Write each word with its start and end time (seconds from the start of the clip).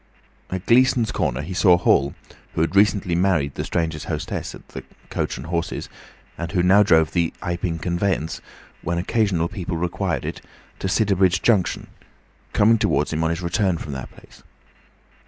At 0.49 0.65
Gleeson's 0.65 1.11
corner 1.11 1.43
he 1.43 1.53
saw 1.53 1.77
Hall, 1.77 2.15
who 2.55 2.61
had 2.61 2.75
recently 2.75 3.13
married 3.13 3.53
the 3.53 3.63
stranger's 3.63 4.05
hostess 4.05 4.55
at 4.55 4.67
the 4.69 4.83
"Coach 5.11 5.37
and 5.37 5.45
Horses," 5.45 5.89
and 6.39 6.51
who 6.51 6.63
now 6.63 6.81
drove 6.81 7.11
the 7.11 7.31
Iping 7.43 7.77
conveyance, 7.83 8.41
when 8.81 8.97
occasional 8.97 9.47
people 9.47 9.77
required 9.77 10.25
it, 10.25 10.41
to 10.79 10.87
Sidderbridge 10.89 11.43
Junction, 11.43 11.85
coming 12.51 12.79
towards 12.79 13.13
him 13.13 13.23
on 13.23 13.29
his 13.29 13.43
return 13.43 13.77
from 13.77 13.91
that 13.93 14.09
place. 14.09 14.41